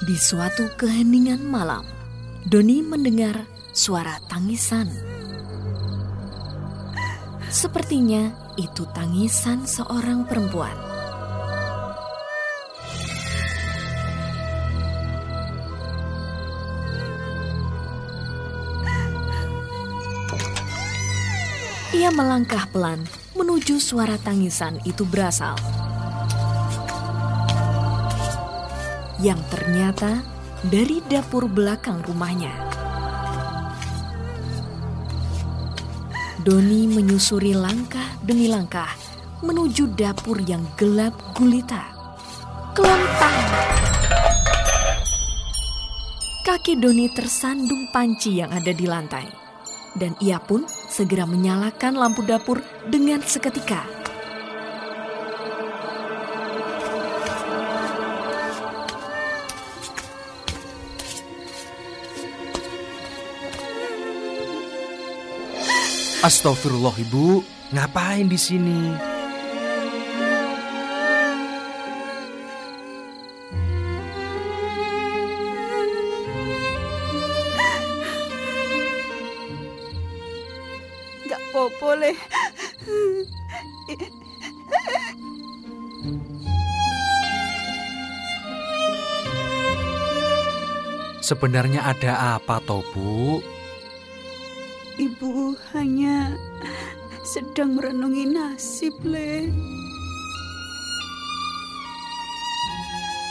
Di 0.00 0.16
suatu 0.16 0.64
keheningan 0.80 1.44
malam, 1.44 1.84
Doni 2.48 2.80
mendengar 2.80 3.36
suara 3.76 4.16
tangisan. 4.32 4.88
Sepertinya 7.52 8.32
itu 8.56 8.88
tangisan 8.96 9.68
seorang 9.68 10.24
perempuan. 10.24 10.72
Ia 21.92 22.08
melangkah 22.08 22.64
pelan 22.72 23.04
menuju 23.36 23.76
suara 23.76 24.16
tangisan 24.16 24.80
itu 24.88 25.04
berasal. 25.04 25.79
Yang 29.20 29.40
ternyata 29.52 30.24
dari 30.64 31.04
dapur 31.04 31.44
belakang 31.44 32.00
rumahnya. 32.08 32.56
Doni 36.40 36.88
menyusuri 36.88 37.52
langkah 37.52 38.16
demi 38.24 38.48
langkah 38.48 38.88
menuju 39.44 39.92
dapur 39.92 40.40
yang 40.40 40.64
gelap 40.80 41.12
gulita. 41.36 41.84
Kelontang! 42.72 43.36
Kaki 46.40 46.80
Doni 46.80 47.12
tersandung 47.12 47.92
panci 47.92 48.40
yang 48.40 48.48
ada 48.48 48.72
di 48.72 48.88
lantai. 48.88 49.28
Dan 49.92 50.16
ia 50.24 50.40
pun 50.40 50.64
segera 50.88 51.28
menyalakan 51.28 51.92
lampu 51.92 52.24
dapur 52.24 52.64
dengan 52.88 53.20
seketika. 53.20 53.99
Astagfirullah 66.20 66.92
ibu, 67.00 67.40
ngapain 67.72 68.28
di 68.28 68.36
sini? 68.36 68.92
Gak 81.24 81.40
popo 81.56 81.96
le. 81.96 82.12
Sebenarnya 91.24 91.88
ada 91.88 92.36
apa 92.36 92.60
toh 92.60 92.84
bu? 92.92 93.40
Ibu 95.00 95.56
hanya 95.72 96.36
sedang 97.24 97.80
merenungi 97.80 98.36
nasib 98.36 98.92
le. 99.00 99.48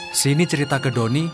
Sini 0.10 0.50
cerita 0.50 0.82
ke 0.82 0.90
Doni. 0.90 1.30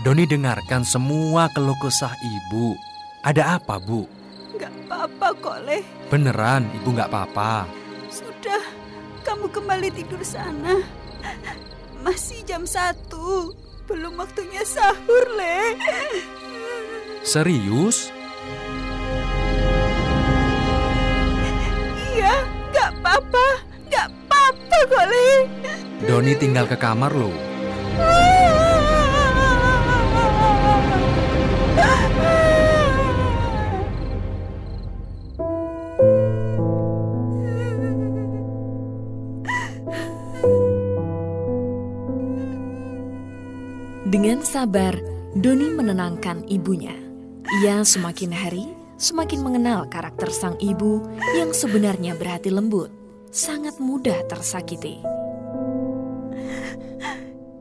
Doni 0.00 0.24
dengarkan 0.24 0.88
semua 0.88 1.52
keluh 1.52 1.76
kesah 1.84 2.16
ibu. 2.16 2.80
Ada 3.20 3.60
apa 3.60 3.76
bu? 3.76 4.08
Gak 4.56 4.72
apa-apa 4.88 5.36
kok 5.36 5.58
le. 5.68 5.84
Beneran 6.08 6.64
ibu 6.72 6.88
nggak 6.88 7.12
apa-apa. 7.12 7.68
Sudah, 8.08 8.64
kamu 9.20 9.52
kembali 9.52 9.92
tidur 9.92 10.24
sana. 10.24 10.80
Masih 12.00 12.40
jam 12.48 12.64
satu. 12.64 13.52
Belum 13.84 14.16
waktunya 14.16 14.64
sahur 14.64 15.28
le. 15.36 15.76
Serius? 17.20 18.16
Kok 24.86 25.04
le. 25.10 25.28
Doni 26.06 26.32
tinggal 26.38 26.70
ke 26.70 26.78
kamar 26.78 27.10
loh. 27.10 27.34
Dengan 44.08 44.40
sabar, 44.40 44.96
Doni 45.36 45.68
menenangkan 45.74 46.48
ibunya. 46.48 46.96
Ia 47.60 47.84
semakin 47.84 48.32
hari 48.32 48.78
semakin 48.98 49.40
mengenal 49.46 49.86
karakter 49.86 50.28
sang 50.28 50.58
ibu 50.58 51.06
yang 51.38 51.54
sebenarnya 51.54 52.18
berhati 52.18 52.50
lembut, 52.50 52.90
sangat 53.30 53.76
mudah 53.80 54.24
tersakiti. 54.28 55.00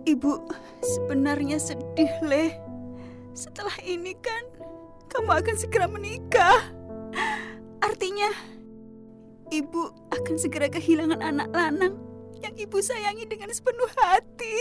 Ibu 0.07 0.31
sebenarnya 0.79 1.59
sedih, 1.59 2.11
Le. 2.23 2.55
Setelah 3.35 3.75
ini 3.83 4.15
kan 4.17 4.43
kamu 5.11 5.31
akan 5.43 5.55
segera 5.59 5.85
menikah. 5.91 6.63
Artinya 7.83 8.31
ibu 9.51 9.91
akan 10.11 10.35
segera 10.39 10.71
kehilangan 10.71 11.19
anak 11.23 11.49
lanang 11.51 11.95
yang 12.39 12.53
ibu 12.55 12.77
sayangi 12.79 13.27
dengan 13.27 13.51
sepenuh 13.51 13.91
hati. 13.99 14.57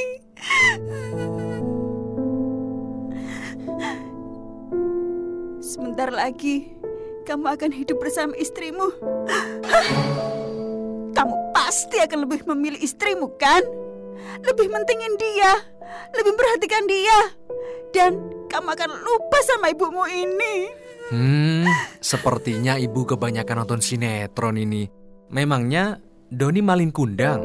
Sebentar 5.62 6.10
lagi 6.10 6.74
kamu 7.26 7.46
akan 7.58 7.70
hidup 7.74 7.98
bersama 7.98 8.34
istrimu. 8.38 8.90
Pasti 11.76 12.00
akan 12.00 12.24
lebih 12.24 12.40
memilih 12.48 12.80
istrimu, 12.80 13.36
kan? 13.36 13.60
Lebih 14.48 14.64
mentingin 14.72 15.12
dia, 15.20 15.60
lebih 16.16 16.32
memperhatikan 16.32 16.88
dia. 16.88 17.18
Dan 17.92 18.16
kamu 18.48 18.72
akan 18.72 18.90
lupa 18.96 19.38
sama 19.44 19.68
ibumu 19.68 20.08
ini. 20.08 20.72
Hmm, 21.12 21.68
sepertinya 22.00 22.80
ibu 22.80 23.04
kebanyakan 23.04 23.60
nonton 23.60 23.84
sinetron 23.84 24.56
ini. 24.56 24.88
Memangnya 25.28 26.00
Doni 26.32 26.64
malin 26.64 26.88
kundang? 26.96 27.44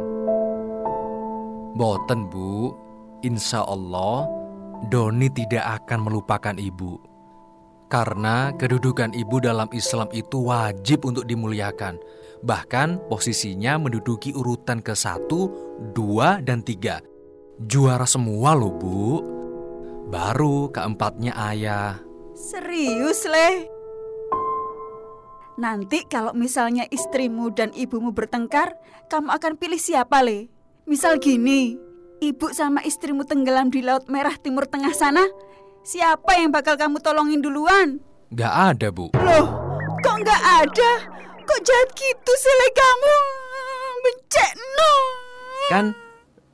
Boten 1.75 2.31
bu, 2.31 2.71
insya 3.27 3.67
Allah 3.67 4.31
Doni 4.87 5.27
tidak 5.27 5.83
akan 5.83 6.07
melupakan 6.07 6.55
ibu. 6.55 7.10
Karena 7.91 8.55
kedudukan 8.55 9.11
ibu 9.11 9.43
dalam 9.43 9.67
Islam 9.75 10.07
itu 10.15 10.47
wajib 10.47 11.03
untuk 11.03 11.27
dimuliakan. 11.27 11.99
Bahkan 12.39 13.11
posisinya 13.11 13.75
menduduki 13.75 14.31
urutan 14.31 14.79
ke 14.79 14.95
satu, 14.95 15.51
dua, 15.91 16.39
dan 16.39 16.63
tiga. 16.63 17.03
Juara 17.59 18.07
semua 18.07 18.55
loh 18.55 18.71
bu. 18.71 19.19
Baru 20.07 20.71
keempatnya 20.71 21.35
ayah. 21.51 21.99
Serius, 22.31 23.27
Le? 23.27 23.67
Nanti 25.59 26.07
kalau 26.07 26.31
misalnya 26.31 26.87
istrimu 26.89 27.51
dan 27.51 27.75
ibumu 27.75 28.15
bertengkar, 28.15 28.71
kamu 29.11 29.35
akan 29.35 29.59
pilih 29.59 29.77
siapa, 29.77 30.23
Le? 30.23 30.47
Misal 30.87 31.19
gini, 31.19 31.75
ibu 32.23 32.55
sama 32.55 32.81
istrimu 32.87 33.27
tenggelam 33.27 33.67
di 33.67 33.83
Laut 33.83 34.07
Merah 34.07 34.33
Timur 34.39 34.63
Tengah 34.63 34.95
sana, 34.95 35.27
siapa 35.81 36.37
yang 36.37 36.53
bakal 36.53 36.77
kamu 36.77 37.01
tolongin 37.01 37.41
duluan? 37.41 37.97
Gak 38.31 38.53
ada 38.77 38.87
bu. 38.93 39.11
Loh, 39.17 39.45
kok 39.99 40.15
nggak 40.23 40.43
ada? 40.63 40.91
Kok 41.41 41.59
jahat 41.67 41.89
gitu 41.97 42.31
sih, 42.37 42.53
Le, 42.55 42.67
kamu? 42.71 43.15
Becek, 44.01 44.51
no! 44.55 44.93
Kan 45.67 45.85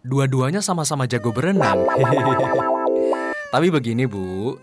dua-duanya 0.01 0.63
sama-sama 0.63 1.05
jago 1.05 1.29
berenang. 1.29 1.85
Tapi 3.53 3.67
begini 3.69 4.09
bu, 4.09 4.57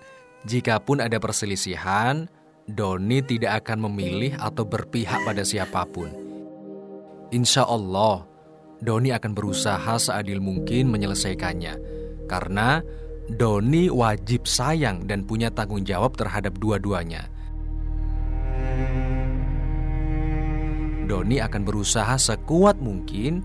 jika 0.44 0.82
pun 0.82 1.00
ada 1.00 1.16
perselisihan, 1.22 2.26
Doni 2.64 3.20
tidak 3.20 3.64
akan 3.64 3.88
memilih 3.88 4.34
atau 4.40 4.64
berpihak 4.64 5.22
pada 5.22 5.44
siapa 5.44 5.84
pun. 5.88 6.08
Insya 7.30 7.64
Allah, 7.68 8.24
Doni 8.80 9.12
akan 9.12 9.32
berusaha 9.32 9.96
seadil 10.00 10.40
mungkin 10.40 10.88
menyelesaikannya. 10.92 11.74
Karena 12.24 12.80
Doni 13.24 13.88
wajib 13.88 14.44
sayang 14.44 15.08
dan 15.08 15.24
punya 15.24 15.48
tanggung 15.48 15.80
jawab 15.80 16.12
terhadap 16.12 16.60
dua-duanya. 16.60 17.24
Doni 21.08 21.40
akan 21.40 21.62
berusaha 21.64 22.20
sekuat 22.20 22.80
mungkin 22.84 23.40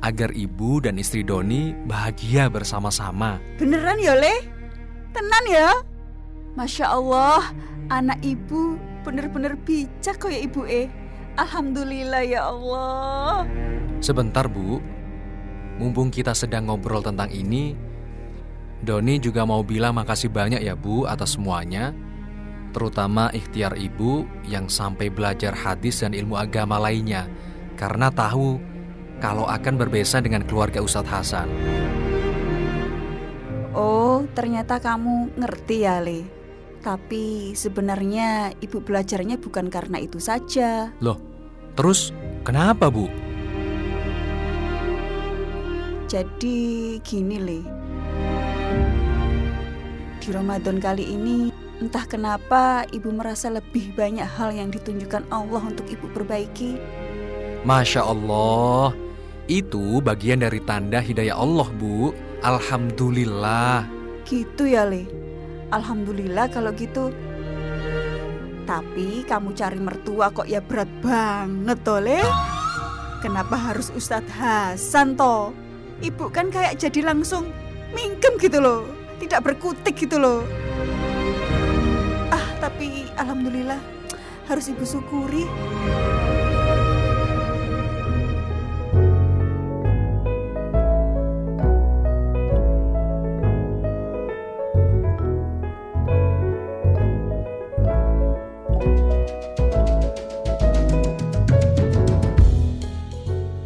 agar 0.00 0.32
ibu 0.32 0.80
dan 0.80 0.96
istri 0.96 1.20
Doni 1.20 1.76
bahagia 1.84 2.48
bersama-sama. 2.48 3.36
Beneran 3.60 4.00
ya, 4.00 4.16
Le? 4.16 4.44
Tenan 5.12 5.44
ya? 5.48 5.76
Masya 6.56 6.86
Allah, 6.88 7.52
anak 7.92 8.20
ibu 8.24 8.80
bener-bener 9.04 9.60
bijak 9.60 10.20
kok 10.20 10.32
ya 10.32 10.40
ibu 10.40 10.64
eh. 10.64 10.88
Alhamdulillah 11.36 12.24
ya 12.24 12.48
Allah. 12.48 13.44
Sebentar, 14.00 14.48
Bu. 14.48 14.80
Mumpung 15.78 16.10
kita 16.10 16.34
sedang 16.34 16.66
ngobrol 16.66 16.98
tentang 16.98 17.30
ini, 17.30 17.78
Doni 18.78 19.18
juga 19.18 19.42
mau 19.42 19.66
bilang 19.66 19.98
makasih 19.98 20.30
banyak 20.30 20.62
ya 20.62 20.78
Bu 20.78 21.02
atas 21.02 21.34
semuanya, 21.34 21.90
terutama 22.70 23.26
ikhtiar 23.34 23.74
Ibu 23.74 24.46
yang 24.46 24.70
sampai 24.70 25.10
belajar 25.10 25.50
hadis 25.50 26.06
dan 26.06 26.14
ilmu 26.14 26.38
agama 26.38 26.78
lainnya, 26.78 27.26
karena 27.74 28.06
tahu 28.14 28.62
kalau 29.18 29.50
akan 29.50 29.74
berbeza 29.74 30.22
dengan 30.22 30.46
keluarga 30.46 30.78
Ustadz 30.78 31.10
Hasan. 31.10 31.48
Oh, 33.74 34.22
ternyata 34.34 34.78
kamu 34.78 35.34
ngerti 35.38 35.76
ya, 35.82 35.98
Le. 35.98 36.22
Tapi 36.78 37.58
sebenarnya 37.58 38.54
ibu 38.62 38.78
belajarnya 38.78 39.42
bukan 39.42 39.66
karena 39.66 39.98
itu 39.98 40.22
saja. 40.22 40.94
Loh, 41.02 41.18
terus 41.74 42.14
kenapa 42.46 42.86
Bu? 42.86 43.10
Jadi 46.06 46.96
gini, 47.02 47.36
Le. 47.42 47.77
Di 50.28 50.36
Ramadan 50.36 50.76
kali 50.76 51.08
ini, 51.08 51.48
entah 51.80 52.04
kenapa 52.04 52.84
ibu 52.92 53.08
merasa 53.08 53.48
lebih 53.48 53.96
banyak 53.96 54.28
hal 54.28 54.52
yang 54.52 54.68
ditunjukkan 54.68 55.24
Allah 55.32 55.64
untuk 55.64 55.88
ibu 55.88 56.04
perbaiki. 56.12 56.76
Masya 57.64 58.04
Allah, 58.04 58.92
itu 59.48 60.04
bagian 60.04 60.44
dari 60.44 60.60
tanda 60.60 61.00
hidayah 61.00 61.32
Allah, 61.32 61.64
Bu. 61.80 62.12
Alhamdulillah. 62.44 63.88
Gitu 64.28 64.68
ya, 64.68 64.84
Le. 64.84 65.08
Alhamdulillah 65.72 66.52
kalau 66.52 66.76
gitu. 66.76 67.08
Tapi 68.68 69.24
kamu 69.24 69.56
cari 69.56 69.80
mertua 69.80 70.28
kok 70.28 70.44
ya 70.44 70.60
berat 70.60 70.92
banget 71.00 71.80
toh, 71.88 72.04
Le. 72.04 72.20
Kenapa 73.24 73.56
harus 73.56 73.88
Ustadz 73.96 74.28
Hasan 74.36 75.16
toh? 75.16 75.56
Ibu 76.04 76.28
kan 76.28 76.52
kayak 76.52 76.76
jadi 76.76 77.16
langsung 77.16 77.48
mingkem 77.96 78.36
gitu 78.36 78.60
loh 78.60 78.97
tidak 79.18 79.44
berkutik 79.44 79.98
gitu 79.98 80.16
loh. 80.16 80.46
Ah, 82.30 82.46
tapi 82.62 83.10
alhamdulillah 83.18 83.78
harus 84.48 84.70
ibu 84.70 84.86
syukuri. 84.86 85.44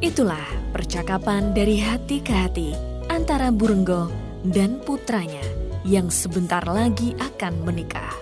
Itulah 0.02 0.44
percakapan 0.76 1.56
dari 1.56 1.80
hati 1.80 2.20
ke 2.20 2.36
hati 2.36 2.76
antara 3.08 3.48
Burenggo 3.48 4.21
dan 4.46 4.82
putranya 4.82 5.42
yang 5.86 6.10
sebentar 6.10 6.62
lagi 6.66 7.14
akan 7.18 7.54
menikah. 7.62 8.14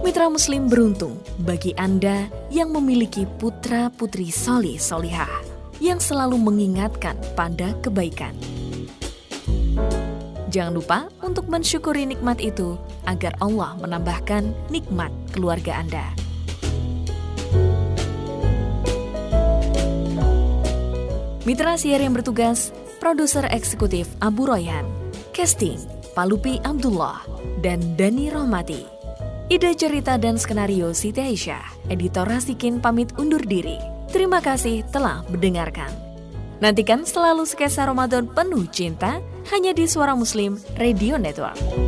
Mitra 0.00 0.32
Muslim 0.32 0.72
beruntung 0.72 1.20
bagi 1.44 1.76
Anda 1.76 2.32
yang 2.48 2.72
memiliki 2.72 3.28
putra-putri 3.38 4.32
soli 4.32 4.80
solihah 4.80 5.30
yang 5.78 6.00
selalu 6.00 6.40
mengingatkan 6.40 7.14
pada 7.36 7.76
kebaikan. 7.84 8.34
Jangan 10.48 10.72
lupa 10.72 10.98
untuk 11.20 11.46
mensyukuri 11.52 12.08
nikmat 12.08 12.40
itu 12.40 12.80
agar 13.04 13.36
Allah 13.38 13.76
menambahkan 13.84 14.48
nikmat 14.72 15.12
keluarga 15.30 15.76
Anda. 15.84 16.06
Mitra 21.44 21.80
siar 21.80 22.04
yang 22.04 22.12
bertugas 22.12 22.76
produser 22.98 23.46
eksekutif 23.48 24.10
Abu 24.20 24.46
Royan, 24.46 24.84
casting 25.32 25.78
Palupi 26.12 26.58
Abdullah, 26.66 27.22
dan 27.62 27.78
Dani 27.94 28.28
Rohmati. 28.28 28.82
Ide 29.48 29.72
cerita 29.72 30.20
dan 30.20 30.36
skenario 30.36 30.92
Siti 30.92 31.24
Aisyah, 31.24 31.88
editor 31.88 32.28
Rasikin 32.28 32.84
pamit 32.84 33.14
undur 33.16 33.40
diri. 33.40 33.80
Terima 34.12 34.44
kasih 34.44 34.84
telah 34.92 35.24
mendengarkan. 35.32 35.88
Nantikan 36.58 37.06
selalu 37.06 37.46
skesa 37.46 37.86
Ramadan 37.86 38.28
penuh 38.28 38.66
cinta 38.68 39.22
hanya 39.54 39.72
di 39.72 39.88
Suara 39.88 40.12
Muslim 40.12 40.58
Radio 40.76 41.16
Network. 41.16 41.87